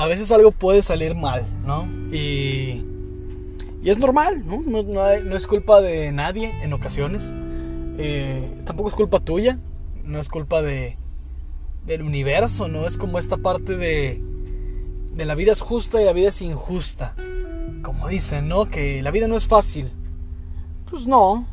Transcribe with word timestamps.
a 0.00 0.06
veces 0.06 0.32
algo 0.32 0.50
puede 0.50 0.82
salir 0.82 1.14
mal, 1.14 1.44
¿no? 1.66 1.86
Y, 2.14 2.84
y 3.82 3.90
es 3.90 3.98
normal, 3.98 4.44
¿no? 4.46 4.62
No, 4.62 5.02
hay- 5.02 5.22
no 5.24 5.36
es 5.36 5.46
culpa 5.46 5.80
de 5.80 6.10
nadie 6.12 6.52
en 6.62 6.72
ocasiones. 6.72 7.32
Eh, 7.98 8.62
tampoco 8.64 8.88
es 8.88 8.94
culpa 8.94 9.20
tuya, 9.20 9.58
no 10.04 10.18
es 10.18 10.28
culpa 10.28 10.62
de, 10.62 10.96
del 11.86 12.02
universo, 12.02 12.68
¿no? 12.68 12.86
Es 12.86 12.96
como 12.96 13.18
esta 13.18 13.36
parte 13.36 13.76
de, 13.76 14.22
de 15.14 15.24
la 15.24 15.34
vida 15.34 15.52
es 15.52 15.60
justa 15.60 16.00
y 16.00 16.04
la 16.04 16.12
vida 16.12 16.28
es 16.30 16.40
injusta. 16.42 17.14
Como 17.82 18.08
dicen, 18.08 18.48
¿no? 18.48 18.66
Que 18.66 19.02
la 19.02 19.10
vida 19.10 19.28
no 19.28 19.36
es 19.36 19.46
fácil. 19.46 19.90
Pues 20.90 21.06
no, 21.06 21.46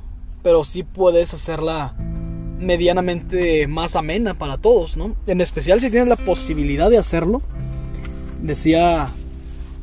pero 0.43 0.63
sí 0.63 0.83
puedes 0.83 1.33
hacerla 1.33 1.95
medianamente 2.59 3.67
más 3.67 3.95
amena 3.95 4.33
para 4.33 4.57
todos, 4.57 4.97
¿no? 4.97 5.15
En 5.27 5.41
especial 5.41 5.79
si 5.79 5.89
tienes 5.91 6.07
la 6.09 6.15
posibilidad 6.15 6.89
de 6.89 6.97
hacerlo. 6.97 7.41
Decía 8.41 9.11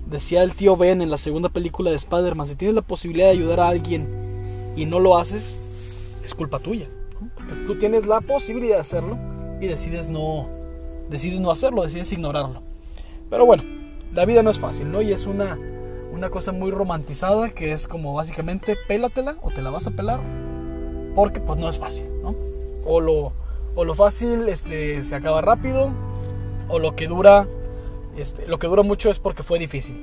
decía 0.09 0.43
el 0.43 0.55
tío 0.55 0.77
Ben 0.77 1.03
en 1.03 1.11
la 1.11 1.19
segunda 1.19 1.49
película 1.49 1.91
de 1.91 1.97
Spider-Man, 1.97 2.47
si 2.47 2.57
tienes 2.57 2.75
la 2.75 2.83
posibilidad 2.83 3.27
de 3.27 3.33
ayudar 3.33 3.61
a 3.61 3.69
alguien 3.69 4.73
y 4.77 4.87
no 4.87 5.01
lo 5.01 5.17
haces, 5.17 5.57
es 6.23 6.35
culpa 6.35 6.59
tuya. 6.59 6.89
Porque 7.35 7.55
tú 7.67 7.79
tienes 7.79 8.07
la 8.07 8.21
posibilidad 8.21 8.77
de 8.77 8.81
hacerlo 8.81 9.19
y 9.61 9.67
decides 9.67 10.09
no 10.09 10.49
decides 11.09 11.41
no 11.41 11.51
hacerlo, 11.51 11.83
decides 11.83 12.13
ignorarlo. 12.13 12.63
Pero 13.31 13.47
bueno, 13.47 13.65
la 14.13 14.25
vida 14.25 14.43
no 14.43 14.51
es 14.51 14.61
fácil, 14.61 14.91
¿no? 14.91 15.03
Y 15.03 15.13
es 15.13 15.27
una 15.27 15.59
una 16.13 16.31
cosa 16.31 16.53
muy 16.53 16.71
romantizada 16.71 17.51
que 17.51 17.73
es 17.73 17.89
como 17.89 18.15
básicamente 18.15 18.77
pélatela 18.87 19.37
o 19.43 19.51
te 19.51 19.63
la 19.63 19.71
vas 19.71 19.89
a 19.89 19.91
pelar 19.91 20.21
porque 21.15 21.41
pues 21.41 21.59
no 21.59 21.69
es 21.69 21.79
fácil, 21.79 22.07
¿no? 22.23 22.37
O 22.85 23.01
lo, 23.01 23.33
o 23.75 23.85
lo 23.85 23.95
fácil 23.95 24.49
este, 24.49 25.03
se 25.03 25.15
acaba 25.15 25.41
rápido 25.41 25.91
o 26.69 26.79
lo 26.79 26.95
que 26.95 27.09
dura 27.09 27.49
este, 28.17 28.47
lo 28.47 28.59
que 28.59 28.67
dura 28.67 28.83
mucho 28.83 29.11
es 29.11 29.19
porque 29.19 29.43
fue 29.43 29.59
difícil. 29.59 29.97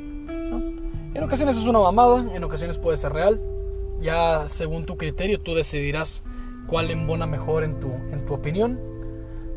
En 1.14 1.24
ocasiones 1.24 1.58
es 1.58 1.64
una 1.64 1.80
mamada, 1.80 2.34
en 2.34 2.44
ocasiones 2.44 2.78
puede 2.78 2.98
ser 2.98 3.14
real. 3.14 3.42
Ya 4.02 4.48
según 4.50 4.86
tu 4.86 4.98
criterio 4.98 5.40
tú 5.40 5.54
decidirás 5.54 6.24
cuál 6.68 6.90
embona 6.90 7.26
mejor 7.26 7.64
en 7.64 7.80
tu, 7.80 7.92
en 8.12 8.26
tu 8.26 8.34
opinión. 8.34 8.80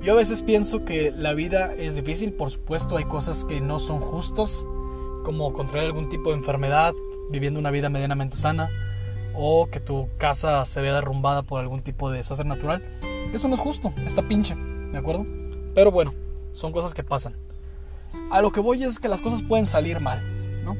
Yo 0.02 0.12
a 0.12 0.16
veces 0.16 0.42
pienso 0.42 0.84
que 0.84 1.12
la 1.12 1.32
vida 1.32 1.74
es 1.74 1.96
difícil, 1.96 2.32
por 2.34 2.50
supuesto 2.50 2.96
hay 2.96 3.04
cosas 3.04 3.44
que 3.44 3.60
no 3.60 3.78
son 3.78 4.00
justas, 4.00 4.66
como 5.24 5.52
contraer 5.54 5.86
algún 5.86 6.10
tipo 6.10 6.30
de 6.30 6.36
enfermedad, 6.36 6.92
viviendo 7.30 7.58
una 7.58 7.70
vida 7.70 7.88
medianamente 7.88 8.36
sana, 8.36 8.68
o 9.34 9.68
que 9.70 9.80
tu 9.80 10.08
casa 10.18 10.64
se 10.66 10.82
vea 10.82 10.94
derrumbada 10.94 11.42
por 11.42 11.60
algún 11.60 11.80
tipo 11.80 12.10
de 12.10 12.18
desastre 12.18 12.46
natural. 12.46 12.84
Eso 13.32 13.48
no 13.48 13.54
es 13.54 13.60
justo, 13.60 13.94
está 14.04 14.22
pinche, 14.22 14.54
¿de 14.92 14.98
acuerdo? 14.98 15.24
Pero 15.74 15.90
bueno, 15.90 16.12
son 16.52 16.70
cosas 16.70 16.92
que 16.92 17.02
pasan. 17.02 17.34
A 18.30 18.42
lo 18.42 18.52
que 18.52 18.60
voy 18.60 18.84
es 18.84 18.98
que 18.98 19.08
las 19.08 19.20
cosas 19.20 19.42
pueden 19.42 19.66
salir 19.66 20.00
mal, 20.00 20.22
¿no? 20.64 20.76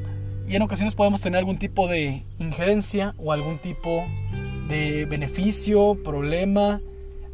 Y 0.47 0.57
en 0.57 0.63
ocasiones 0.63 0.95
podemos 0.95 1.21
tener 1.21 1.39
algún 1.39 1.59
tipo 1.59 1.89
de 1.89 2.25
injerencia 2.39 3.15
o 3.19 3.33
algún 3.33 3.59
tipo 3.59 4.05
de 4.69 5.07
beneficio, 5.07 6.03
problema, 6.03 6.81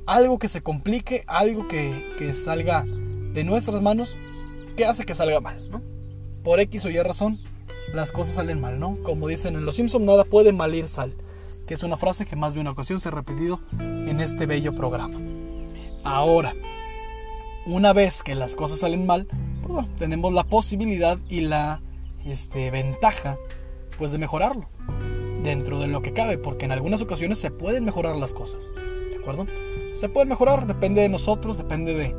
algo 0.06 0.38
que 0.38 0.48
se 0.48 0.62
complique, 0.62 1.24
algo 1.26 1.68
que, 1.68 2.32
salga 2.32 2.84
de 2.84 3.44
nuestras 3.44 3.80
manos 3.80 4.18
que 4.76 4.84
hace 4.84 5.04
que 5.04 5.14
salga 5.14 5.40
mal, 5.40 5.70
¿no? 5.70 5.82
Por 6.42 6.58
X 6.60 6.84
o 6.86 6.90
Y 6.90 6.98
razón, 7.00 7.38
las 7.94 8.12
cosas 8.12 8.34
salen 8.34 8.60
mal, 8.60 8.80
¿no? 8.80 8.98
Como 9.02 9.28
dicen 9.28 9.54
en 9.54 9.64
Los 9.64 9.76
Simpsons, 9.76 10.04
nada 10.04 10.24
puede 10.24 10.52
malir 10.52 10.88
sal, 10.88 11.14
que 11.66 11.74
es 11.74 11.82
una 11.82 11.96
frase 11.96 12.26
que 12.26 12.36
más 12.36 12.54
de 12.54 12.60
una 12.60 12.70
ocasión 12.70 13.00
se 13.00 13.08
ha 13.08 13.12
repetido 13.12 13.60
en 13.78 14.20
este 14.20 14.46
bello 14.46 14.74
programa. 14.74 15.18
Ahora, 16.02 16.54
una 17.66 17.92
vez 17.92 18.22
que 18.22 18.34
las 18.34 18.56
cosas 18.56 18.80
salen 18.80 19.06
mal, 19.06 19.28
tenemos 19.96 20.32
la 20.32 20.44
posibilidad 20.44 21.18
y 21.28 21.42
la 21.42 21.82
este, 22.24 22.70
ventaja 22.70 23.38
pues 23.98 24.12
de 24.12 24.18
mejorarlo 24.18 24.68
dentro 25.42 25.78
de 25.80 25.86
lo 25.86 26.02
que 26.02 26.12
cabe, 26.12 26.38
porque 26.38 26.64
en 26.64 26.72
algunas 26.72 27.00
ocasiones 27.00 27.38
se 27.38 27.50
pueden 27.50 27.84
mejorar 27.84 28.16
las 28.16 28.34
cosas, 28.34 28.74
¿de 28.74 29.16
acuerdo? 29.20 29.46
Se 29.92 30.08
pueden 30.08 30.28
mejorar, 30.28 30.66
depende 30.66 31.00
de 31.00 31.08
nosotros, 31.08 31.58
depende 31.58 31.94
de 31.94 32.14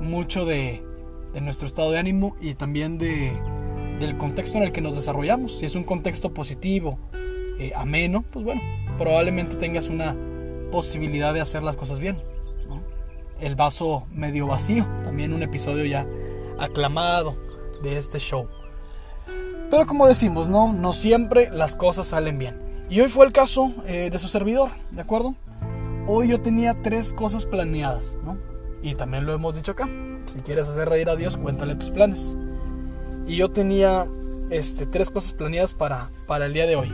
mucho 0.00 0.44
de, 0.44 0.82
de 1.32 1.40
nuestro 1.40 1.66
estado 1.66 1.90
de 1.90 1.98
ánimo 1.98 2.36
y 2.40 2.54
también 2.54 2.98
de, 2.98 3.32
del 4.00 4.16
contexto 4.16 4.58
en 4.58 4.64
el 4.64 4.72
que 4.72 4.80
nos 4.80 4.94
desarrollamos. 4.94 5.58
Si 5.58 5.66
es 5.66 5.74
un 5.74 5.84
contexto 5.84 6.32
positivo, 6.32 6.98
eh, 7.58 7.72
ameno, 7.74 8.24
pues 8.30 8.44
bueno, 8.44 8.62
probablemente 8.98 9.56
tengas 9.56 9.88
una 9.88 10.16
posibilidad 10.70 11.34
de 11.34 11.40
hacer 11.40 11.62
las 11.62 11.76
cosas 11.76 12.00
bien. 12.00 12.20
El 13.40 13.56
vaso 13.56 14.06
medio 14.12 14.46
vacío, 14.46 14.86
también 15.02 15.32
un 15.32 15.42
episodio 15.42 15.84
ya 15.84 16.06
aclamado 16.58 17.36
de 17.82 17.96
este 17.96 18.18
show. 18.18 18.48
Pero 19.70 19.86
como 19.86 20.06
decimos, 20.06 20.48
no, 20.48 20.72
no 20.72 20.92
siempre 20.92 21.50
las 21.50 21.76
cosas 21.76 22.08
salen 22.08 22.38
bien. 22.38 22.86
Y 22.90 23.00
hoy 23.00 23.08
fue 23.08 23.26
el 23.26 23.32
caso 23.32 23.72
eh, 23.86 24.10
de 24.10 24.18
su 24.18 24.28
servidor, 24.28 24.70
¿de 24.90 25.00
acuerdo? 25.00 25.34
Hoy 26.06 26.28
yo 26.28 26.40
tenía 26.40 26.80
tres 26.82 27.12
cosas 27.12 27.46
planeadas, 27.46 28.18
¿no? 28.24 28.38
Y 28.82 28.94
también 28.94 29.24
lo 29.24 29.32
hemos 29.32 29.54
dicho 29.54 29.72
acá. 29.72 29.88
Si 30.26 30.38
quieres 30.40 30.68
hacer 30.68 30.88
reír 30.88 31.08
a 31.08 31.16
Dios, 31.16 31.36
cuéntale 31.36 31.74
tus 31.76 31.90
planes. 31.90 32.36
Y 33.26 33.36
yo 33.36 33.50
tenía 33.50 34.06
este, 34.50 34.84
tres 34.84 35.10
cosas 35.10 35.32
planeadas 35.32 35.72
para, 35.72 36.10
para 36.26 36.46
el 36.46 36.52
día 36.52 36.66
de 36.66 36.76
hoy. 36.76 36.90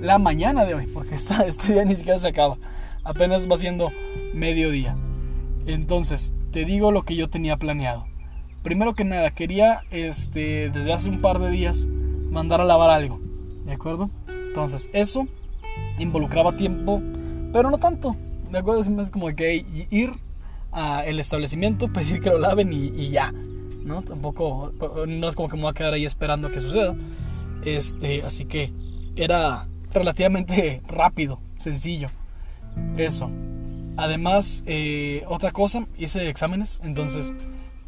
La 0.00 0.18
mañana 0.18 0.64
de 0.64 0.74
hoy, 0.74 0.86
porque 0.86 1.14
esta, 1.16 1.44
este 1.46 1.72
día 1.72 1.84
ni 1.84 1.96
siquiera 1.96 2.18
se 2.18 2.28
acaba. 2.28 2.56
Apenas 3.02 3.50
va 3.50 3.56
siendo 3.56 3.90
mediodía. 4.32 4.96
Entonces, 5.66 6.32
te 6.52 6.64
digo 6.64 6.92
lo 6.92 7.02
que 7.02 7.16
yo 7.16 7.28
tenía 7.28 7.56
planeado. 7.56 8.06
Primero 8.64 8.94
que 8.94 9.04
nada, 9.04 9.30
quería 9.30 9.82
este, 9.90 10.70
desde 10.70 10.94
hace 10.94 11.10
un 11.10 11.20
par 11.20 11.38
de 11.38 11.50
días 11.50 11.86
mandar 12.30 12.62
a 12.62 12.64
lavar 12.64 12.88
algo. 12.88 13.20
¿De 13.66 13.74
acuerdo? 13.74 14.08
Entonces, 14.26 14.88
eso 14.94 15.28
involucraba 15.98 16.56
tiempo, 16.56 17.02
pero 17.52 17.70
no 17.70 17.76
tanto. 17.76 18.16
¿De 18.50 18.56
acuerdo? 18.56 18.80
Es 19.02 19.10
como 19.10 19.26
que 19.36 19.66
ir 19.90 20.14
al 20.72 21.20
establecimiento, 21.20 21.88
pedir 21.92 22.20
que 22.20 22.30
lo 22.30 22.38
laven 22.38 22.72
y, 22.72 23.10
ya. 23.10 23.34
¿No? 23.84 24.00
Tampoco, 24.00 24.72
no 25.06 25.28
es 25.28 25.36
como 25.36 25.50
que 25.50 25.56
me 25.56 25.62
voy 25.62 25.70
a 25.70 25.74
quedar 25.74 25.92
ahí 25.92 26.06
esperando 26.06 26.50
que 26.50 26.60
suceda. 26.60 26.96
Este, 27.66 28.22
así 28.22 28.46
que 28.46 28.72
era 29.14 29.66
relativamente 29.92 30.80
rápido, 30.88 31.38
sencillo. 31.56 32.08
Eso. 32.96 33.30
Además, 33.98 34.64
eh, 34.64 35.22
otra 35.28 35.52
cosa, 35.52 35.86
hice 35.98 36.30
exámenes, 36.30 36.80
entonces 36.82 37.34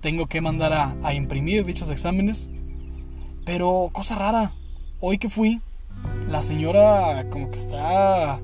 tengo 0.01 0.27
que 0.27 0.41
mandar 0.41 0.73
a, 1.03 1.15
imprimir 1.15 1.65
dichos 1.65 1.91
exámenes. 1.91 2.51
Pero, 3.45 3.91
cosa 3.93 4.17
rara, 4.17 4.53
hoy 5.01 5.19
que 5.19 5.29
fui, 5.29 5.61
la 6.29 6.43
señora 6.43 7.29
como 7.31 7.51
que 7.51 7.59
está 7.59 8.41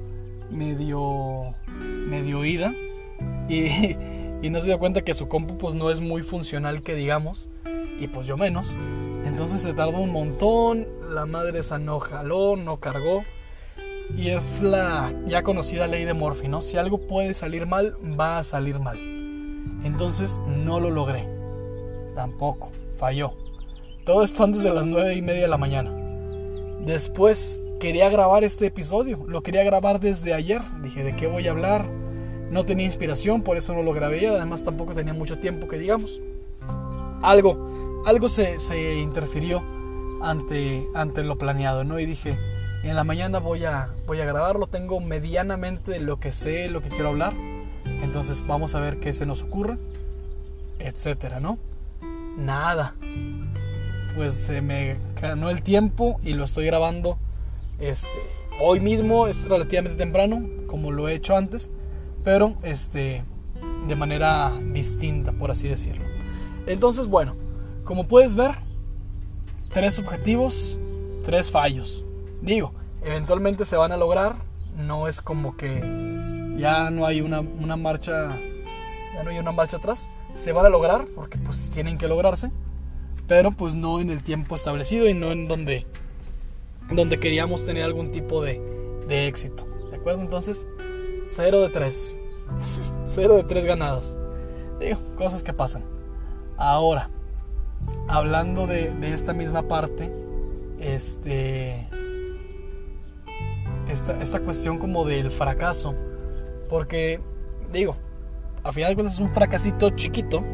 medio, 0.51 1.55
medio 1.67 2.41
oída 2.41 2.73
y, 3.49 4.49
no 4.51 4.61
se 4.61 4.67
dio 4.67 4.79
cuenta 4.79 5.03
que 5.03 5.15
su 5.15 5.29
compu 5.29 5.57
pues 5.59 5.75
no 5.75 5.91
es 5.91 6.01
muy 6.01 6.23
funcional 6.23 6.83
que 6.83 6.95
digamos, 6.95 7.49
y 7.99 8.09
pues 8.09 8.27
yo 8.27 8.37
menos. 8.37 8.77
Entonces 9.25 9.63
se 9.63 9.73
tardó 9.73 9.99
un 9.99 10.11
montón, 10.11 10.89
la 11.09 11.27
madre 11.27 11.61
esa 11.61 11.79
no 11.79 12.01
jaló, 12.01 12.57
no 12.57 12.79
cargó. 12.79 13.25
Y 14.17 14.29
es 14.29 14.63
la 14.63 15.13
ya 15.27 15.43
conocida 15.43 15.87
ley 15.87 16.05
de 16.05 16.13
Murphy, 16.13 16.49
¿no? 16.49 16.61
Si 16.61 16.77
algo 16.77 17.07
puede 17.07 17.35
salir 17.35 17.67
mal, 17.67 17.97
va 18.19 18.39
a 18.39 18.43
salir 18.43 18.79
mal. 18.79 18.99
Entonces 19.85 20.41
no 20.47 20.81
lo 20.81 20.91
logré. 20.91 21.42
Tampoco, 22.15 22.71
falló. 22.95 23.33
Todo 24.05 24.25
esto 24.25 24.45
antes 24.45 24.63
de 24.63 24.73
las 24.73 24.85
nueve 24.85 25.15
y 25.15 25.23
media 25.23 25.43
de 25.43 25.49
la 25.49 25.59
mañana. 25.59 25.91
Después 26.85 27.61
quería 27.79 28.09
grabar 28.11 28.45
este 28.45 28.67
episodio. 28.67 29.25
Lo 29.27 29.43
quería 29.43 29.63
grabar 29.65 30.01
desde 30.01 30.35
ayer. 30.35 30.61
Dije, 30.83 31.05
¿de 31.05 31.15
qué 31.15 31.27
voy 31.27 31.47
a 31.47 31.53
hablar? 31.53 31.87
No 32.51 32.65
tenía 32.65 32.85
inspiración, 32.85 33.43
por 33.43 33.57
eso 33.57 33.75
no 33.75 33.83
lo 33.83 33.93
grabé. 33.93 34.27
Además 34.27 34.65
tampoco 34.65 34.93
tenía 34.95 35.15
mucho 35.15 35.39
tiempo, 35.39 35.69
que 35.69 35.79
digamos. 35.79 36.21
Algo, 37.23 38.03
algo 38.05 38.29
se, 38.29 38.59
se 38.59 38.97
interfirió 38.97 39.63
ante, 40.21 40.85
ante 40.95 41.23
lo 41.23 41.39
planeado, 41.39 41.85
¿no? 41.85 42.01
Y 42.01 42.07
dije, 42.07 42.37
en 42.83 42.97
la 42.97 43.05
mañana 43.05 43.39
voy 43.39 43.65
a, 43.65 43.95
voy 44.07 44.21
a 44.21 44.25
grabarlo. 44.25 44.67
Tengo 44.67 45.01
medianamente 45.01 46.01
lo 46.01 46.19
que 46.19 46.33
sé, 46.33 46.69
lo 46.69 46.83
que 46.83 46.89
quiero 46.89 47.09
hablar. 47.09 47.33
Entonces 48.03 48.45
vamos 48.47 48.75
a 48.75 48.81
ver 48.81 48.99
qué 48.99 49.13
se 49.13 49.27
nos 49.27 49.43
ocurre. 49.43 49.79
Etcétera, 50.81 51.39
¿no? 51.39 51.59
Nada. 52.37 52.95
Pues 54.15 54.35
se 54.35 54.61
me 54.61 54.97
ganó 55.21 55.51
el 55.51 55.63
tiempo 55.63 56.21
y 56.23 56.35
lo 56.35 56.45
estoy 56.45 56.67
grabando 56.67 57.19
este, 57.79 58.09
hoy 58.61 58.81
mismo. 58.81 59.27
Es 59.27 59.49
relativamente 59.49 59.97
temprano, 59.97 60.47
como 60.67 60.91
lo 60.91 61.09
he 61.09 61.15
hecho 61.15 61.37
antes. 61.37 61.71
Pero 62.25 62.57
este, 62.63 63.25
de 63.89 63.97
manera 63.97 64.53
distinta, 64.73 65.33
por 65.33 65.51
así 65.51 65.69
decirlo. 65.69 66.05
Entonces, 66.67 67.07
bueno, 67.07 67.35
como 67.85 68.07
puedes 68.07 68.35
ver, 68.35 68.53
tres 69.73 69.99
objetivos, 69.99 70.79
tres 71.25 71.51
fallos. 71.51 72.05
Digo, 72.41 72.73
eventualmente 73.03 73.65
se 73.65 73.77
van 73.77 73.93
a 73.93 73.97
lograr. 73.97 74.37
No 74.77 75.09
es 75.09 75.21
como 75.21 75.57
que 75.57 75.81
ya 76.57 76.91
no 76.91 77.05
hay 77.07 77.21
una, 77.21 77.41
una 77.41 77.77
marcha, 77.77 78.37
ya 79.15 79.23
no 79.23 79.31
hay 79.31 79.39
una 79.39 79.53
marcha 79.53 79.79
atrás. 79.79 80.07
Se 80.35 80.53
van 80.53 80.67
a 80.67 80.69
lograr 80.69 81.07
porque 81.15 81.39
pues 81.39 81.71
tienen 81.71 81.99
que 81.99 82.09
lograrse. 82.09 82.51
pero 83.29 83.53
pues 83.53 83.75
no 83.75 84.01
en 84.01 84.11
el 84.11 84.23
tiempo 84.23 84.55
establecido 84.55 85.09
y 85.09 85.15
no 85.15 85.33
en 85.33 85.49
donde, 85.49 85.87
donde 86.91 87.19
queríamos 87.19 87.65
tener 87.65 87.85
algún 87.85 88.11
tipo 88.11 88.43
de, 88.43 88.61
de 89.09 89.27
éxito. 89.29 89.67
¿De 89.91 89.97
acuerdo? 89.97 90.21
Entonces, 90.21 90.67
0 91.25 91.61
de 91.61 91.69
3. 91.69 92.19
0 93.07 93.37
de 93.37 93.45
3 93.45 93.65
ganadas. 93.65 94.17
Digo, 94.81 94.99
cosas 95.17 95.43
que 95.43 95.53
pasan. 95.53 95.85
Ahora, 96.57 97.09
hablando 98.09 98.67
de, 98.67 98.91
de 98.95 99.13
esta 99.13 99.33
misma 99.33 99.63
parte, 99.69 100.13
este, 100.81 101.89
esta, 103.89 104.21
esta 104.21 104.41
cuestión 104.41 104.79
como 104.79 105.05
del 105.05 105.31
fracaso, 105.31 105.95
porque 106.69 107.21
digo, 107.73 107.97
a 108.65 108.73
final 108.73 108.91
de 108.91 108.95
cuentas 108.95 109.15
es 109.15 109.21
un 109.21 109.31
fracasito 109.31 109.91
chiquito, 109.91 110.45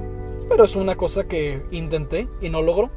pero 0.49 0.65
es 0.65 0.77
una 0.77 0.97
cosa 0.97 1.25
que 1.25 1.63
intenté 1.71 2.29
y 2.41 2.49
no 2.49 2.63
logro, 2.63 2.91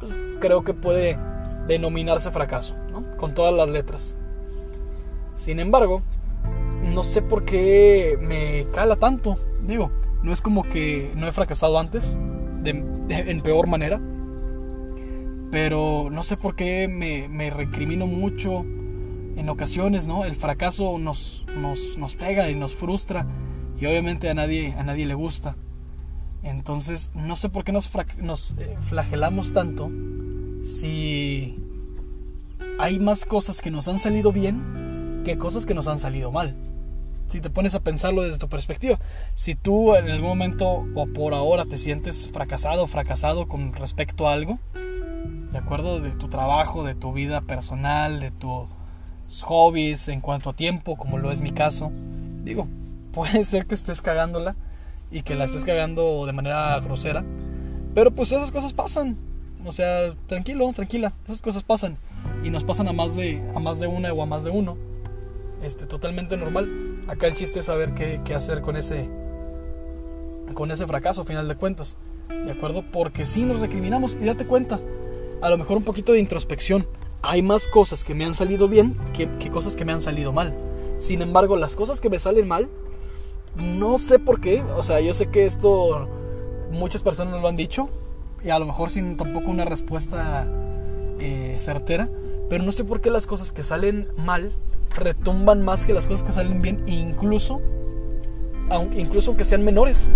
pues 0.00 0.12
creo 0.40 0.64
que 0.64 0.74
puede 0.74 1.18
denominarse 1.66 2.30
fracaso, 2.30 2.74
¿no? 2.90 3.16
con 3.16 3.34
todas 3.34 3.54
las 3.54 3.68
letras. 3.68 4.16
Sin 5.34 5.60
embargo, 5.60 6.02
no 6.82 7.04
sé 7.04 7.22
por 7.22 7.44
qué 7.44 8.18
me 8.20 8.66
cala 8.72 8.96
tanto. 8.96 9.36
Digo, 9.62 9.90
no 10.22 10.32
es 10.32 10.40
como 10.40 10.62
que 10.64 11.12
no 11.14 11.28
he 11.28 11.32
fracasado 11.32 11.78
antes, 11.78 12.18
en 12.64 13.40
peor 13.42 13.68
manera, 13.68 14.00
pero 15.50 16.08
no 16.10 16.22
sé 16.22 16.36
por 16.36 16.56
qué 16.56 16.88
me, 16.88 17.28
me 17.28 17.50
recrimino 17.50 18.06
mucho 18.06 18.64
en 19.36 19.48
ocasiones, 19.48 20.06
¿no? 20.06 20.24
El 20.24 20.34
fracaso 20.34 20.98
nos, 20.98 21.46
nos, 21.56 21.96
nos 21.98 22.16
pega 22.16 22.48
y 22.48 22.54
nos 22.54 22.74
frustra 22.74 23.26
y 23.78 23.86
obviamente 23.86 24.30
a 24.30 24.34
nadie, 24.34 24.74
a 24.74 24.82
nadie 24.82 25.06
le 25.06 25.14
gusta. 25.14 25.56
Entonces, 26.42 27.10
no 27.14 27.36
sé 27.36 27.48
por 27.48 27.64
qué 27.64 27.72
nos, 27.72 27.90
nos 28.18 28.52
eh, 28.58 28.76
flagelamos 28.88 29.52
tanto 29.52 29.90
si 30.62 31.58
hay 32.78 32.98
más 32.98 33.24
cosas 33.24 33.60
que 33.60 33.70
nos 33.70 33.88
han 33.88 33.98
salido 33.98 34.32
bien 34.32 35.22
que 35.24 35.38
cosas 35.38 35.66
que 35.66 35.74
nos 35.74 35.88
han 35.88 35.98
salido 35.98 36.30
mal. 36.30 36.54
Si 37.26 37.40
te 37.40 37.50
pones 37.50 37.74
a 37.74 37.80
pensarlo 37.80 38.22
desde 38.22 38.38
tu 38.38 38.48
perspectiva, 38.48 39.00
si 39.34 39.56
tú 39.56 39.96
en 39.96 40.08
algún 40.08 40.28
momento 40.28 40.86
o 40.94 41.06
por 41.08 41.34
ahora 41.34 41.64
te 41.64 41.76
sientes 41.76 42.30
fracasado 42.32 42.84
o 42.84 42.86
fracasado 42.86 43.48
con 43.48 43.72
respecto 43.72 44.28
a 44.28 44.32
algo, 44.32 44.60
de 45.50 45.58
acuerdo 45.58 46.00
de 46.00 46.10
tu 46.10 46.28
trabajo, 46.28 46.84
de 46.84 46.94
tu 46.94 47.12
vida 47.12 47.40
personal, 47.40 48.20
de 48.20 48.30
tus 48.30 49.42
hobbies 49.42 50.06
en 50.06 50.20
cuanto 50.20 50.50
a 50.50 50.52
tiempo, 50.52 50.96
como 50.96 51.18
lo 51.18 51.32
es 51.32 51.40
mi 51.40 51.50
caso, 51.50 51.90
digo, 52.44 52.68
puede 53.16 53.44
ser 53.44 53.64
que 53.64 53.74
estés 53.74 54.02
cagándola 54.02 54.54
y 55.10 55.22
que 55.22 55.34
la 55.34 55.44
estés 55.44 55.64
cagando 55.64 56.26
de 56.26 56.34
manera 56.34 56.78
grosera. 56.80 57.24
Pero 57.94 58.10
pues 58.10 58.30
esas 58.30 58.50
cosas 58.50 58.74
pasan. 58.74 59.16
O 59.64 59.72
sea, 59.72 60.14
tranquilo, 60.26 60.70
tranquila, 60.74 61.14
esas 61.26 61.40
cosas 61.40 61.62
pasan 61.62 61.96
y 62.44 62.50
nos 62.50 62.62
pasan 62.62 62.88
a 62.88 62.92
más 62.92 63.16
de 63.16 63.42
a 63.54 63.58
más 63.58 63.80
de 63.80 63.86
una 63.86 64.12
o 64.12 64.22
a 64.22 64.26
más 64.26 64.44
de 64.44 64.50
uno. 64.50 64.76
Este, 65.62 65.86
totalmente 65.86 66.36
normal. 66.36 67.04
Acá 67.08 67.26
el 67.26 67.34
chiste 67.34 67.60
es 67.60 67.64
saber 67.64 67.94
qué, 67.94 68.20
qué 68.22 68.34
hacer 68.34 68.60
con 68.60 68.76
ese 68.76 69.08
con 70.52 70.70
ese 70.70 70.86
fracaso, 70.86 71.22
a 71.22 71.24
final 71.24 71.48
de 71.48 71.56
cuentas. 71.56 71.96
¿De 72.28 72.52
acuerdo? 72.52 72.84
Porque 72.92 73.24
si 73.24 73.46
nos 73.46 73.60
recriminamos 73.60 74.14
y 74.20 74.26
date 74.26 74.46
cuenta, 74.46 74.78
a 75.40 75.48
lo 75.48 75.56
mejor 75.56 75.78
un 75.78 75.84
poquito 75.84 76.12
de 76.12 76.20
introspección. 76.20 76.86
Hay 77.22 77.40
más 77.40 77.66
cosas 77.66 78.04
que 78.04 78.14
me 78.14 78.26
han 78.26 78.34
salido 78.34 78.68
bien 78.68 78.94
que, 79.14 79.26
que 79.38 79.48
cosas 79.48 79.74
que 79.74 79.86
me 79.86 79.92
han 79.92 80.02
salido 80.02 80.32
mal. 80.32 80.54
Sin 80.98 81.22
embargo, 81.22 81.56
las 81.56 81.76
cosas 81.76 82.00
que 82.00 82.10
me 82.10 82.18
salen 82.18 82.46
mal 82.46 82.68
no 83.56 83.98
sé 83.98 84.18
por 84.18 84.40
qué, 84.40 84.62
o 84.62 84.82
sea, 84.82 85.00
yo 85.00 85.14
sé 85.14 85.26
que 85.26 85.46
esto 85.46 86.08
muchas 86.70 87.02
personas 87.02 87.40
lo 87.40 87.48
han 87.48 87.56
dicho 87.56 87.88
y 88.44 88.50
a 88.50 88.58
lo 88.58 88.66
mejor 88.66 88.90
sin 88.90 89.16
tampoco 89.16 89.50
una 89.50 89.64
respuesta 89.64 90.46
eh, 91.18 91.54
certera, 91.58 92.08
pero 92.48 92.64
no 92.64 92.72
sé 92.72 92.84
por 92.84 93.00
qué 93.00 93.10
las 93.10 93.26
cosas 93.26 93.52
que 93.52 93.62
salen 93.62 94.08
mal 94.16 94.52
retumban 94.94 95.62
más 95.62 95.86
que 95.86 95.92
las 95.92 96.06
cosas 96.06 96.22
que 96.22 96.32
salen 96.32 96.62
bien, 96.62 96.82
incluso 96.86 97.60
aunque, 98.70 99.00
incluso 99.00 99.30
aunque 99.30 99.44
sean 99.44 99.64
menores. 99.64 100.08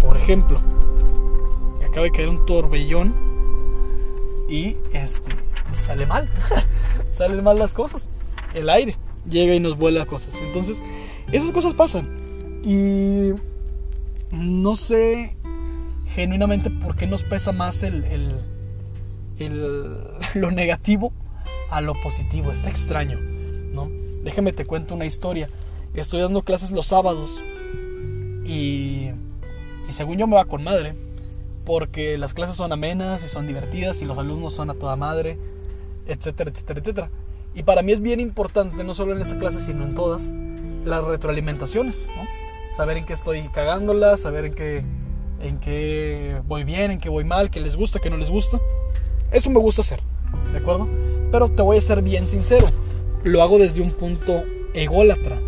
Por 0.00 0.16
ejemplo, 0.16 0.60
acaba 1.84 2.02
de 2.02 2.10
caer 2.10 2.28
un 2.28 2.44
torbellón 2.46 3.14
y 4.48 4.76
este 4.92 5.30
pues 5.66 5.78
sale 5.78 6.06
mal, 6.06 6.28
salen 7.10 7.42
mal 7.42 7.58
las 7.58 7.72
cosas, 7.72 8.10
el 8.54 8.68
aire 8.68 8.96
llega 9.28 9.54
y 9.54 9.60
nos 9.60 9.78
vuela 9.78 10.04
cosas. 10.06 10.34
Entonces, 10.40 10.82
esas 11.32 11.52
cosas 11.52 11.74
pasan. 11.74 12.23
Y 12.64 13.34
no 14.30 14.76
sé 14.76 15.36
genuinamente 16.06 16.70
por 16.70 16.96
qué 16.96 17.06
nos 17.06 17.22
pesa 17.22 17.52
más 17.52 17.82
el, 17.82 18.04
el, 19.38 19.98
lo 20.34 20.50
negativo 20.50 21.12
a 21.70 21.80
lo 21.80 21.94
positivo. 22.00 22.50
Está 22.50 22.70
extraño, 22.70 23.20
¿no? 23.20 23.90
Déjame 24.22 24.52
te 24.52 24.64
cuento 24.64 24.94
una 24.94 25.04
historia. 25.04 25.48
Estoy 25.94 26.20
dando 26.20 26.42
clases 26.42 26.70
los 26.70 26.86
sábados 26.86 27.42
y, 28.44 29.10
y 29.88 29.92
según 29.92 30.16
yo 30.16 30.26
me 30.26 30.36
va 30.36 30.46
con 30.46 30.64
madre, 30.64 30.94
porque 31.64 32.18
las 32.18 32.34
clases 32.34 32.56
son 32.56 32.72
amenas 32.72 33.22
y 33.24 33.28
son 33.28 33.46
divertidas 33.46 34.02
y 34.02 34.06
los 34.06 34.18
alumnos 34.18 34.54
son 34.54 34.70
a 34.70 34.74
toda 34.74 34.96
madre, 34.96 35.38
etcétera, 36.06 36.50
etcétera, 36.50 36.80
etcétera. 36.80 37.10
Y 37.54 37.62
para 37.62 37.82
mí 37.82 37.92
es 37.92 38.00
bien 38.00 38.20
importante, 38.20 38.82
no 38.82 38.94
solo 38.94 39.14
en 39.14 39.20
esta 39.20 39.38
clase, 39.38 39.62
sino 39.62 39.84
en 39.84 39.94
todas, 39.94 40.32
las 40.84 41.04
retroalimentaciones, 41.04 42.10
¿no? 42.16 42.43
Saber 42.74 42.96
en 42.96 43.04
qué 43.04 43.12
estoy 43.12 43.42
cagándola, 43.48 44.16
saber 44.16 44.46
en 44.46 44.54
qué, 44.54 44.84
en 45.40 45.58
qué 45.58 46.40
voy 46.46 46.64
bien, 46.64 46.90
en 46.90 46.98
qué 46.98 47.08
voy 47.08 47.24
mal, 47.24 47.50
qué 47.50 47.60
les 47.60 47.76
gusta, 47.76 48.00
qué 48.00 48.10
no 48.10 48.16
les 48.16 48.30
gusta. 48.30 48.58
Eso 49.30 49.50
me 49.50 49.60
gusta 49.60 49.82
hacer, 49.82 50.00
¿de 50.52 50.58
acuerdo? 50.58 50.88
Pero 51.30 51.48
te 51.48 51.62
voy 51.62 51.76
a 51.76 51.80
ser 51.80 52.02
bien 52.02 52.26
sincero, 52.26 52.66
lo 53.22 53.42
hago 53.42 53.58
desde 53.58 53.80
un 53.80 53.90
punto 53.90 54.42
ególatra. 54.74 55.40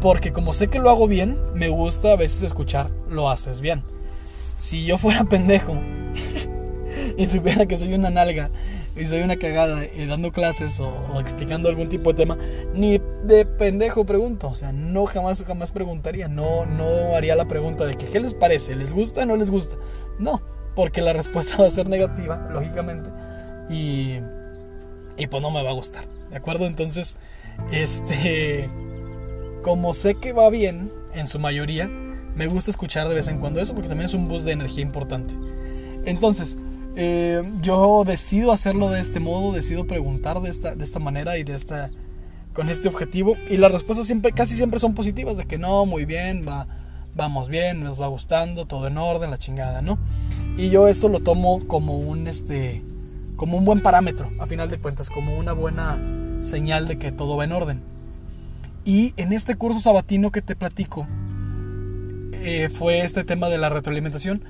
Porque 0.00 0.32
como 0.32 0.52
sé 0.52 0.68
que 0.68 0.78
lo 0.78 0.90
hago 0.90 1.06
bien, 1.06 1.38
me 1.54 1.68
gusta 1.68 2.12
a 2.12 2.16
veces 2.16 2.42
escuchar 2.42 2.90
lo 3.08 3.30
haces 3.30 3.60
bien. 3.60 3.82
Si 4.56 4.84
yo 4.84 4.98
fuera 4.98 5.24
pendejo 5.28 5.74
y 7.16 7.26
supiera 7.26 7.66
que 7.66 7.76
soy 7.76 7.94
una 7.94 8.10
nalga 8.10 8.50
y 9.00 9.06
soy 9.06 9.22
una 9.22 9.36
cagada 9.36 9.86
y 9.86 10.04
dando 10.04 10.30
clases 10.30 10.78
o, 10.78 11.18
explicando 11.18 11.70
algún 11.70 11.88
tipo 11.88 12.12
de 12.12 12.18
tema, 12.18 12.36
ni 12.74 13.00
de 13.24 13.46
pendejo 13.46 14.04
pregunto. 14.04 14.48
O 14.48 14.54
sea, 14.54 14.72
no 14.72 15.06
jamás, 15.06 15.42
jamás 15.42 15.72
preguntaría. 15.72 16.28
No, 16.28 16.66
no 16.66 17.16
haría 17.16 17.34
la 17.34 17.48
pregunta 17.48 17.86
de 17.86 17.94
que, 17.94 18.06
¿qué 18.06 18.20
les 18.20 18.34
parece? 18.34 18.76
¿Les 18.76 18.92
gusta 18.92 19.22
o 19.22 19.26
no 19.26 19.36
les 19.36 19.50
gusta? 19.50 19.76
No, 20.18 20.42
porque 20.76 21.00
la 21.00 21.14
respuesta 21.14 21.56
va 21.60 21.66
a 21.66 21.70
ser 21.70 21.88
negativa, 21.88 22.46
lógicamente. 22.52 23.08
Y, 23.70 24.18
y 25.16 25.26
pues 25.28 25.42
no 25.42 25.50
me 25.50 25.62
va 25.62 25.70
a 25.70 25.74
gustar. 25.74 26.04
¿De 26.28 26.36
acuerdo? 26.36 26.66
Entonces, 26.66 27.16
este. 27.72 28.68
Como 29.62 29.94
sé 29.94 30.14
que 30.16 30.32
va 30.32 30.48
bien, 30.50 30.92
en 31.14 31.26
su 31.26 31.38
mayoría, 31.38 31.88
me 31.88 32.46
gusta 32.46 32.70
escuchar 32.70 33.08
de 33.08 33.14
vez 33.14 33.28
en 33.28 33.38
cuando 33.40 33.60
eso 33.60 33.74
porque 33.74 33.88
también 33.88 34.06
es 34.06 34.14
un 34.14 34.28
boost 34.28 34.44
de 34.44 34.52
energía 34.52 34.82
importante. 34.82 35.34
Entonces, 36.04 36.56
eh, 36.96 37.42
yo 37.60 38.02
decido 38.06 38.52
hacerlo 38.52 38.90
de 38.90 39.00
este 39.00 39.20
modo, 39.20 39.52
decido 39.52 39.86
preguntar 39.86 40.40
de 40.40 40.50
esta, 40.50 40.74
de 40.74 40.84
esta 40.84 40.98
manera 40.98 41.38
y 41.38 41.44
de 41.44 41.54
esta, 41.54 41.90
con 42.52 42.68
este 42.68 42.88
objetivo. 42.88 43.36
Y 43.48 43.56
las 43.56 43.72
respuestas 43.72 44.06
siempre, 44.06 44.32
casi 44.32 44.54
siempre 44.54 44.80
son 44.80 44.94
positivas, 44.94 45.36
de 45.36 45.44
que 45.44 45.58
no, 45.58 45.86
muy 45.86 46.04
bien, 46.04 46.44
va, 46.46 46.66
vamos 47.14 47.48
bien, 47.48 47.82
nos 47.82 48.00
va 48.00 48.06
gustando, 48.08 48.66
todo 48.66 48.86
en 48.86 48.98
orden, 48.98 49.30
la 49.30 49.38
chingada, 49.38 49.82
¿no? 49.82 49.98
Y 50.56 50.70
yo 50.70 50.88
eso 50.88 51.08
lo 51.08 51.20
tomo 51.20 51.66
como 51.66 51.96
un, 51.96 52.26
este, 52.26 52.82
como 53.36 53.56
un 53.56 53.64
buen 53.64 53.80
parámetro, 53.80 54.30
a 54.40 54.46
final 54.46 54.68
de 54.70 54.78
cuentas, 54.78 55.10
como 55.10 55.38
una 55.38 55.52
buena 55.52 55.98
señal 56.40 56.88
de 56.88 56.98
que 56.98 57.12
todo 57.12 57.36
va 57.36 57.44
en 57.44 57.52
orden. 57.52 57.82
Y 58.84 59.12
en 59.16 59.32
este 59.32 59.54
curso 59.54 59.80
sabatino 59.80 60.32
que 60.32 60.42
te 60.42 60.56
platico, 60.56 61.06
eh, 62.32 62.70
fue 62.70 63.00
este 63.00 63.22
tema 63.22 63.48
de 63.48 63.58
la 63.58 63.68
retroalimentación 63.68 64.42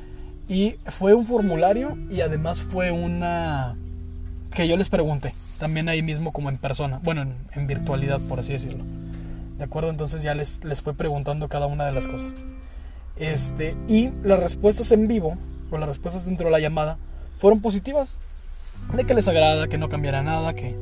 y 0.50 0.74
fue 0.86 1.14
un 1.14 1.26
formulario 1.26 1.96
y 2.10 2.22
además 2.22 2.60
fue 2.60 2.90
una 2.90 3.76
que 4.52 4.66
yo 4.66 4.76
les 4.76 4.88
pregunté, 4.88 5.32
también 5.60 5.88
ahí 5.88 6.02
mismo 6.02 6.32
como 6.32 6.48
en 6.48 6.58
persona, 6.58 6.98
bueno, 7.04 7.24
en, 7.54 7.66
virtualidad 7.68 8.20
por 8.22 8.40
así 8.40 8.54
decirlo. 8.54 8.82
¿De 9.58 9.64
acuerdo? 9.64 9.90
Entonces 9.90 10.22
ya 10.24 10.34
les, 10.34 10.58
les 10.64 10.82
fue 10.82 10.92
preguntando 10.92 11.48
cada 11.48 11.66
una 11.66 11.86
de 11.86 11.92
las 11.92 12.08
cosas. 12.08 12.34
Este, 13.14 13.76
y 13.86 14.10
las 14.24 14.40
respuestas 14.40 14.90
en 14.90 15.06
vivo, 15.06 15.38
o 15.70 15.78
las 15.78 15.88
respuestas 15.88 16.24
dentro 16.24 16.46
de 16.46 16.52
la 16.52 16.58
llamada, 16.58 16.98
fueron 17.36 17.60
positivas. 17.60 18.18
De 18.96 19.04
que 19.04 19.14
les 19.14 19.28
agrada, 19.28 19.68
que 19.68 19.78
no 19.78 19.88
cambiará 19.88 20.22
nada, 20.22 20.54
que, 20.54 20.76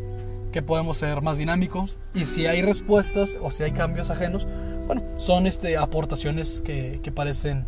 que 0.51 0.63
podemos 0.63 0.97
ser 0.97 1.21
más 1.21 1.37
dinámicos. 1.37 1.99
Y 2.15 2.25
si 2.25 2.47
hay 2.47 2.63
respuestas 2.63 3.37
o 3.43 3.51
si 3.51 3.65
hay 3.65 3.73
cambios 3.73 4.11
ajenos, 4.11 4.47
bueno, 4.87 5.03
son 5.19 5.47
este, 5.47 5.77
aportaciones 5.77 6.63
que, 6.63 7.01
que 7.03 7.13
parecen 7.13 7.67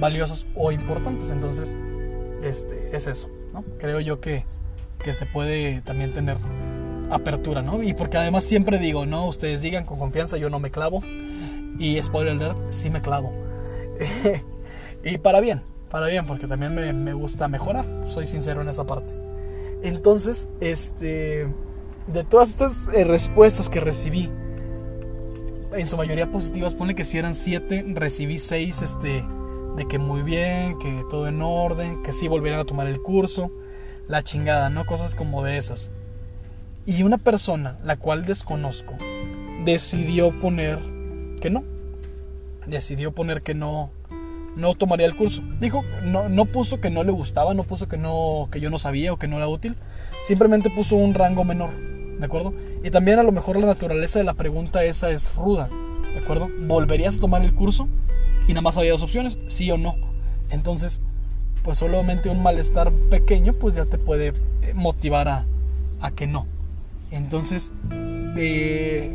valiosos 0.00 0.46
o 0.54 0.72
importantes. 0.72 1.30
Entonces, 1.30 1.76
este, 2.42 2.96
es 2.96 3.06
eso, 3.06 3.30
¿no? 3.52 3.64
Creo 3.78 4.00
yo 4.00 4.20
que, 4.20 4.44
que 4.98 5.12
se 5.12 5.26
puede 5.26 5.82
también 5.82 6.12
tener 6.12 6.36
apertura, 7.10 7.62
¿no? 7.62 7.82
Y 7.82 7.94
porque 7.94 8.16
además 8.16 8.44
siempre 8.44 8.78
digo, 8.78 9.06
no, 9.06 9.26
ustedes 9.26 9.62
digan 9.62 9.84
con 9.84 9.98
confianza, 9.98 10.36
yo 10.36 10.50
no 10.50 10.58
me 10.58 10.70
clavo. 10.70 11.02
Y 11.78 12.00
spoiler 12.02 12.34
alert, 12.34 12.58
sí 12.70 12.90
me 12.90 13.00
clavo. 13.00 13.32
y 15.04 15.18
para 15.18 15.40
bien, 15.40 15.62
para 15.90 16.06
bien, 16.06 16.26
porque 16.26 16.46
también 16.46 16.74
me, 16.74 16.92
me 16.92 17.12
gusta 17.12 17.48
mejorar, 17.48 17.84
soy 18.08 18.26
sincero 18.26 18.62
en 18.62 18.68
esa 18.68 18.84
parte. 18.84 19.12
Entonces, 19.82 20.48
este, 20.60 21.46
de 22.06 22.24
todas 22.24 22.50
estas 22.50 22.72
eh, 22.94 23.04
respuestas 23.04 23.68
que 23.68 23.80
recibí, 23.80 24.30
en 25.72 25.88
su 25.88 25.96
mayoría 25.96 26.30
positivas, 26.30 26.74
ponle 26.74 26.94
que 26.94 27.04
si 27.04 27.18
eran 27.18 27.34
siete, 27.34 27.84
recibí 27.94 28.38
seis, 28.38 28.82
este, 28.82 29.24
de 29.76 29.86
que 29.86 29.98
muy 29.98 30.22
bien, 30.22 30.78
que 30.78 31.04
todo 31.08 31.28
en 31.28 31.42
orden, 31.42 32.02
que 32.02 32.12
sí 32.12 32.28
volvieran 32.28 32.60
a 32.60 32.64
tomar 32.64 32.86
el 32.86 33.00
curso, 33.00 33.50
la 34.08 34.22
chingada, 34.22 34.70
¿no? 34.70 34.84
Cosas 34.86 35.14
como 35.14 35.42
de 35.44 35.56
esas. 35.56 35.90
Y 36.86 37.02
una 37.02 37.18
persona, 37.18 37.78
la 37.84 37.96
cual 37.96 38.24
desconozco, 38.24 38.96
decidió 39.64 40.38
poner 40.38 40.78
que 41.40 41.50
no. 41.50 41.64
Decidió 42.66 43.12
poner 43.12 43.42
que 43.42 43.54
no, 43.54 43.90
no 44.56 44.74
tomaría 44.74 45.06
el 45.06 45.16
curso. 45.16 45.42
Dijo, 45.60 45.82
no, 46.04 46.28
no 46.28 46.46
puso 46.46 46.80
que 46.80 46.90
no 46.90 47.04
le 47.04 47.12
gustaba, 47.12 47.54
no 47.54 47.64
puso 47.64 47.88
que, 47.88 47.96
no, 47.96 48.48
que 48.50 48.60
yo 48.60 48.70
no 48.70 48.78
sabía 48.78 49.12
o 49.12 49.18
que 49.18 49.28
no 49.28 49.36
era 49.36 49.48
útil. 49.48 49.76
Simplemente 50.22 50.70
puso 50.70 50.96
un 50.96 51.14
rango 51.14 51.44
menor, 51.44 51.70
¿de 52.18 52.24
acuerdo? 52.24 52.54
Y 52.82 52.90
también 52.90 53.18
a 53.18 53.22
lo 53.22 53.32
mejor 53.32 53.58
la 53.58 53.66
naturaleza 53.66 54.18
de 54.18 54.24
la 54.24 54.34
pregunta 54.34 54.84
esa 54.84 55.10
es 55.10 55.34
ruda, 55.34 55.68
¿de 56.12 56.18
acuerdo? 56.18 56.48
¿Volverías 56.66 57.16
a 57.16 57.20
tomar 57.20 57.42
el 57.42 57.54
curso? 57.54 57.88
Y 58.46 58.52
nada 58.52 58.62
más 58.62 58.76
había 58.76 58.92
dos 58.92 59.02
opciones, 59.02 59.38
sí 59.46 59.70
o 59.70 59.78
no. 59.78 59.96
Entonces, 60.50 61.00
pues 61.62 61.78
solamente 61.78 62.28
un 62.28 62.42
malestar 62.42 62.92
pequeño, 63.10 63.52
pues 63.52 63.74
ya 63.74 63.86
te 63.86 63.98
puede 63.98 64.28
eh, 64.62 64.72
motivar 64.74 65.28
a, 65.28 65.46
a 66.00 66.10
que 66.10 66.26
no. 66.26 66.46
Entonces, 67.10 67.72
eh, 68.36 69.10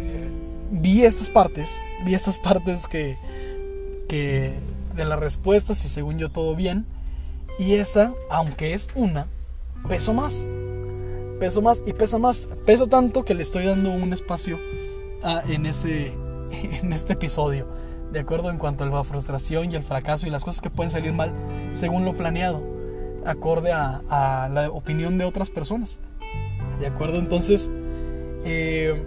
vi 0.71 1.03
estas 1.03 1.29
partes, 1.29 1.81
vi 2.05 2.13
estas 2.13 2.39
partes 2.43 2.87
que, 2.87 3.17
que 4.07 4.53
de 4.95 5.05
las 5.05 5.19
respuestas 5.19 5.83
y 5.85 5.87
según 5.87 6.17
yo 6.17 6.29
todo 6.29 6.55
bien. 6.55 6.85
Y 7.57 7.75
esa, 7.75 8.13
aunque 8.29 8.73
es 8.73 8.89
una, 8.95 9.27
peso 9.87 10.13
más. 10.13 10.47
Peso 11.39 11.61
más 11.61 11.81
y 11.85 11.93
pesa 11.93 12.17
más. 12.17 12.47
Pesa 12.65 12.87
tanto 12.87 13.23
que 13.23 13.33
le 13.33 13.43
estoy 13.43 13.65
dando 13.65 13.91
un 13.91 14.13
espacio 14.13 14.59
en, 15.47 15.65
ese, 15.65 16.13
en 16.51 16.93
este 16.93 17.13
episodio. 17.13 17.67
De 18.11 18.19
acuerdo 18.19 18.49
en 18.49 18.57
cuanto 18.57 18.83
a 18.83 18.87
la 18.87 19.03
frustración 19.03 19.71
y 19.71 19.75
el 19.75 19.83
fracaso 19.83 20.25
y 20.27 20.29
las 20.29 20.43
cosas 20.43 20.61
que 20.61 20.69
pueden 20.69 20.91
salir 20.91 21.13
mal 21.13 21.33
según 21.73 22.05
lo 22.05 22.13
planeado. 22.13 22.63
Acorde 23.25 23.71
a, 23.73 24.49
la 24.51 24.69
opinión 24.69 25.17
de 25.17 25.25
otras 25.25 25.49
personas. 25.49 25.99
De 26.79 26.87
acuerdo, 26.87 27.19
entonces... 27.19 27.71
Eh, 28.47 29.03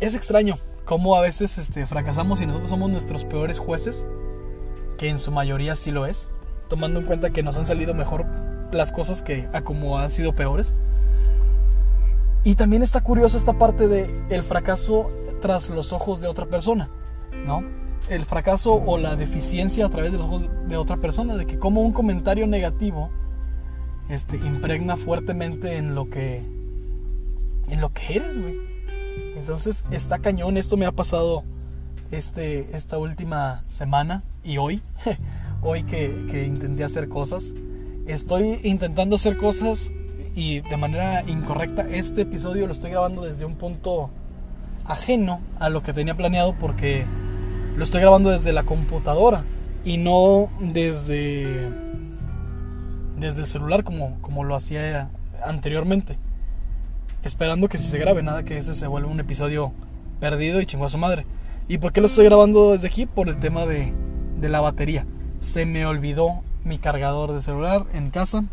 es 0.00 0.14
extraño 0.14 0.58
cómo 0.84 1.16
a 1.16 1.20
veces 1.20 1.56
este, 1.58 1.86
fracasamos 1.86 2.40
y 2.40 2.46
nosotros 2.46 2.70
somos 2.70 2.90
nuestros 2.90 3.24
peores 3.24 3.58
jueces 3.58 4.06
que 4.98 5.08
en 5.08 5.18
su 5.18 5.30
mayoría 5.30 5.76
sí 5.76 5.90
lo 5.90 6.06
es, 6.06 6.30
tomando 6.68 7.00
en 7.00 7.06
cuenta 7.06 7.30
que 7.30 7.42
nos 7.42 7.58
han 7.58 7.66
salido 7.66 7.94
mejor 7.94 8.26
las 8.72 8.92
cosas 8.92 9.22
que 9.22 9.48
a 9.52 9.62
como 9.62 9.98
han 9.98 10.10
sido 10.10 10.34
peores. 10.34 10.74
Y 12.44 12.56
también 12.56 12.82
está 12.82 13.02
curioso 13.02 13.36
esta 13.36 13.54
parte 13.54 13.88
de 13.88 14.26
el 14.28 14.42
fracaso 14.42 15.10
tras 15.40 15.70
los 15.70 15.92
ojos 15.92 16.20
de 16.20 16.28
otra 16.28 16.46
persona, 16.46 16.90
¿no? 17.46 17.62
El 18.08 18.24
fracaso 18.24 18.74
o 18.74 18.98
la 18.98 19.16
deficiencia 19.16 19.86
a 19.86 19.88
través 19.88 20.12
de 20.12 20.18
los 20.18 20.26
ojos 20.26 20.50
de 20.68 20.76
otra 20.76 20.98
persona, 20.98 21.36
de 21.36 21.46
que 21.46 21.58
como 21.58 21.80
un 21.80 21.92
comentario 21.92 22.46
negativo 22.46 23.10
este, 24.08 24.36
impregna 24.36 24.96
fuertemente 24.96 25.76
en 25.76 25.94
lo 25.94 26.10
que 26.10 26.42
en 27.68 27.80
lo 27.80 27.92
que 27.92 28.16
eres. 28.16 28.38
Entonces 29.36 29.84
está 29.90 30.18
cañón, 30.18 30.56
esto 30.56 30.76
me 30.76 30.86
ha 30.86 30.92
pasado 30.92 31.44
este, 32.10 32.74
esta 32.76 32.98
última 32.98 33.64
semana 33.68 34.22
y 34.42 34.58
hoy, 34.58 34.82
hoy 35.62 35.84
que, 35.84 36.26
que 36.30 36.44
intenté 36.46 36.84
hacer 36.84 37.08
cosas. 37.08 37.54
Estoy 38.06 38.60
intentando 38.64 39.16
hacer 39.16 39.36
cosas 39.36 39.90
y 40.34 40.60
de 40.60 40.76
manera 40.76 41.22
incorrecta. 41.26 41.88
Este 41.88 42.22
episodio 42.22 42.66
lo 42.66 42.72
estoy 42.72 42.90
grabando 42.90 43.22
desde 43.22 43.44
un 43.44 43.56
punto 43.56 44.10
ajeno 44.84 45.40
a 45.58 45.70
lo 45.70 45.82
que 45.82 45.92
tenía 45.92 46.14
planeado 46.14 46.54
porque 46.58 47.06
lo 47.76 47.84
estoy 47.84 48.00
grabando 48.00 48.30
desde 48.30 48.52
la 48.52 48.62
computadora 48.62 49.44
y 49.84 49.98
no 49.98 50.48
desde 50.60 51.68
desde 53.18 53.40
el 53.40 53.46
celular 53.46 53.84
como, 53.84 54.20
como 54.20 54.44
lo 54.44 54.54
hacía 54.54 55.08
anteriormente. 55.44 56.18
Esperando 57.22 57.68
que 57.68 57.78
si 57.78 57.88
se 57.88 57.98
grabe, 57.98 58.22
nada 58.22 58.44
que 58.44 58.58
este 58.58 58.74
se 58.74 58.86
vuelva 58.86 59.10
un 59.10 59.20
episodio 59.20 59.72
perdido 60.20 60.60
y 60.60 60.66
chingo 60.66 60.84
a 60.84 60.88
su 60.90 60.98
madre. 60.98 61.26
¿Y 61.68 61.78
por 61.78 61.92
qué 61.92 62.00
lo 62.00 62.06
estoy 62.06 62.26
grabando 62.26 62.72
desde 62.72 62.88
aquí? 62.88 63.06
Por 63.06 63.28
el 63.28 63.38
tema 63.38 63.64
de, 63.66 63.94
de 64.38 64.48
la 64.48 64.60
batería. 64.60 65.06
Se 65.38 65.64
me 65.64 65.86
olvidó 65.86 66.42
mi 66.64 66.78
cargador 66.78 67.32
de 67.32 67.42
celular 67.42 67.86
en 67.94 68.10
casa 68.10 68.44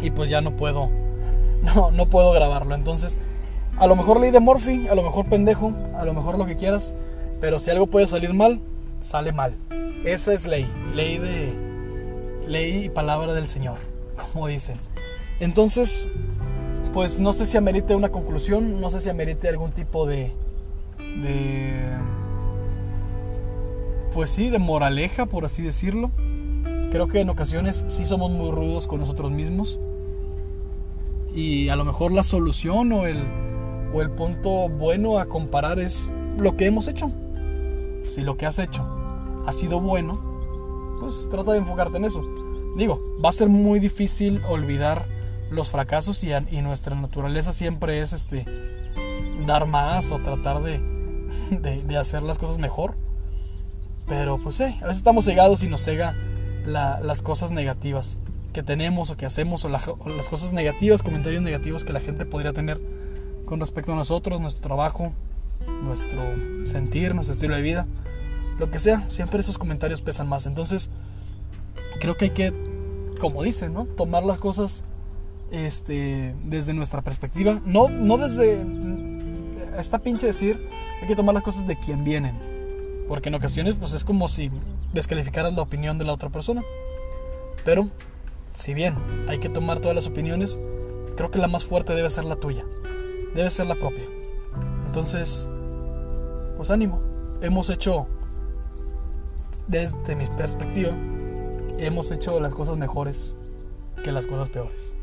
y 0.00 0.10
pues 0.10 0.30
ya 0.30 0.40
no 0.40 0.56
puedo 0.56 0.90
no, 1.62 1.90
no 1.90 2.06
puedo 2.06 2.32
grabarlo. 2.32 2.74
Entonces, 2.74 3.18
a 3.78 3.86
lo 3.86 3.96
mejor 3.96 4.20
ley 4.20 4.30
de 4.30 4.40
Morphy, 4.40 4.88
a 4.88 4.94
lo 4.94 5.02
mejor 5.02 5.26
pendejo, 5.26 5.72
a 5.98 6.04
lo 6.04 6.14
mejor 6.14 6.38
lo 6.38 6.46
que 6.46 6.56
quieras, 6.56 6.94
pero 7.46 7.60
si 7.60 7.70
algo 7.70 7.86
puede 7.86 8.08
salir 8.08 8.34
mal, 8.34 8.58
sale 8.98 9.30
mal. 9.30 9.54
Esa 10.04 10.34
es 10.34 10.48
ley, 10.48 10.68
ley 10.92 11.18
de 11.18 11.54
ley 12.48 12.86
y 12.86 12.88
palabra 12.88 13.34
del 13.34 13.46
Señor, 13.46 13.76
como 14.16 14.48
dicen. 14.48 14.78
Entonces, 15.38 16.08
pues 16.92 17.20
no 17.20 17.32
sé 17.32 17.46
si 17.46 17.56
amerite 17.56 17.94
una 17.94 18.08
conclusión, 18.08 18.80
no 18.80 18.90
sé 18.90 19.00
si 19.00 19.10
amerite 19.10 19.48
algún 19.48 19.70
tipo 19.70 20.08
de 20.08 20.32
de 20.98 21.86
pues 24.12 24.32
sí, 24.32 24.50
de 24.50 24.58
moraleja, 24.58 25.26
por 25.26 25.44
así 25.44 25.62
decirlo. 25.62 26.10
Creo 26.90 27.06
que 27.06 27.20
en 27.20 27.30
ocasiones 27.30 27.84
sí 27.86 28.04
somos 28.04 28.32
muy 28.32 28.50
rudos 28.50 28.88
con 28.88 28.98
nosotros 28.98 29.30
mismos. 29.30 29.78
Y 31.32 31.68
a 31.68 31.76
lo 31.76 31.84
mejor 31.84 32.10
la 32.10 32.24
solución 32.24 32.90
o 32.90 33.06
el, 33.06 33.24
o 33.94 34.02
el 34.02 34.10
punto 34.10 34.68
bueno 34.68 35.20
a 35.20 35.26
comparar 35.26 35.78
es 35.78 36.10
lo 36.38 36.56
que 36.56 36.66
hemos 36.66 36.88
hecho. 36.88 37.12
Si 38.08 38.22
lo 38.22 38.36
que 38.36 38.46
has 38.46 38.58
hecho 38.58 38.84
ha 39.46 39.52
sido 39.52 39.80
bueno, 39.80 40.20
pues 41.00 41.28
trata 41.30 41.52
de 41.52 41.58
enfocarte 41.58 41.96
en 41.98 42.04
eso. 42.04 42.22
Digo, 42.76 43.00
va 43.24 43.30
a 43.30 43.32
ser 43.32 43.48
muy 43.48 43.78
difícil 43.78 44.42
olvidar 44.48 45.06
los 45.50 45.70
fracasos 45.70 46.24
y, 46.24 46.30
nuestra 46.62 46.94
naturaleza 46.96 47.52
siempre 47.52 48.00
es 48.00 48.12
este 48.12 48.44
dar 49.46 49.66
más 49.66 50.10
o 50.10 50.18
tratar 50.18 50.62
de 51.50 51.96
hacer 51.96 52.22
las 52.22 52.38
cosas 52.38 52.58
mejor. 52.58 52.94
Pero 54.06 54.38
pues 54.38 54.60
eh, 54.60 54.76
a 54.80 54.86
veces 54.86 54.98
estamos 54.98 55.24
cegados 55.24 55.62
y 55.62 55.68
nos 55.68 55.82
cega 55.82 56.14
las 56.64 57.22
cosas 57.22 57.52
negativas 57.52 58.18
que 58.52 58.62
tenemos 58.62 59.10
o 59.10 59.16
que 59.16 59.26
hacemos 59.26 59.64
o, 59.64 59.68
las 59.68 60.28
cosas 60.28 60.52
negativas, 60.52 61.02
comentarios 61.02 61.42
negativos 61.42 61.84
que 61.84 61.92
la 61.92 62.00
gente 62.00 62.24
podría 62.24 62.52
tener 62.52 62.80
con 63.44 63.60
respecto 63.60 63.92
a 63.92 63.96
nosotros, 63.96 64.40
nuestro 64.40 64.62
trabajo, 64.62 65.12
nuestro 65.82 66.22
sentir, 66.64 67.14
nuestro 67.14 67.34
estilo 67.34 67.54
de 67.54 67.62
vida, 67.62 67.86
lo 68.58 68.70
que 68.70 68.78
sea, 68.78 69.04
siempre 69.10 69.40
esos 69.40 69.58
comentarios 69.58 70.00
pesan 70.00 70.28
más. 70.28 70.46
Entonces, 70.46 70.90
creo 72.00 72.16
que 72.16 72.26
hay 72.26 72.30
que, 72.30 72.52
como 73.20 73.42
dicen, 73.42 73.74
¿no? 73.74 73.84
Tomar 73.84 74.24
las 74.24 74.38
cosas 74.38 74.84
este, 75.50 76.34
desde 76.44 76.74
nuestra 76.74 77.02
perspectiva, 77.02 77.60
no, 77.64 77.88
no 77.88 78.18
desde 78.18 78.64
esta 79.78 79.98
pinche 79.98 80.26
decir, 80.26 80.68
hay 81.00 81.06
que 81.06 81.16
tomar 81.16 81.34
las 81.34 81.44
cosas 81.44 81.66
de 81.66 81.78
quien 81.78 82.04
vienen 82.04 82.56
porque 83.08 83.28
en 83.28 83.34
ocasiones 83.34 83.74
pues 83.78 83.94
es 83.94 84.04
como 84.04 84.28
si 84.28 84.50
descalificaras 84.92 85.54
la 85.54 85.62
opinión 85.62 85.98
de 85.98 86.04
la 86.04 86.12
otra 86.12 86.28
persona. 86.30 86.62
Pero, 87.64 87.88
si 88.52 88.74
bien 88.74 88.94
hay 89.28 89.38
que 89.38 89.48
tomar 89.48 89.80
todas 89.80 89.94
las 89.94 90.06
opiniones, 90.06 90.58
creo 91.16 91.30
que 91.30 91.38
la 91.38 91.48
más 91.48 91.64
fuerte 91.64 91.94
debe 91.94 92.10
ser 92.10 92.24
la 92.24 92.36
tuya. 92.36 92.64
Debe 93.34 93.50
ser 93.50 93.66
la 93.66 93.74
propia. 93.74 94.04
Entonces, 94.96 95.46
pues 96.56 96.70
ánimo. 96.70 97.02
Hemos 97.42 97.68
hecho, 97.68 98.06
desde 99.68 100.16
mi 100.16 100.24
perspectiva, 100.24 100.88
hemos 101.76 102.10
hecho 102.10 102.40
las 102.40 102.54
cosas 102.54 102.78
mejores 102.78 103.36
que 104.02 104.10
las 104.10 104.26
cosas 104.26 104.48
peores. 104.48 104.96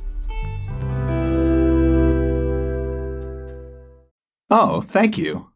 Oh, 4.50 4.82
thank 4.82 5.18
you. 5.18 5.53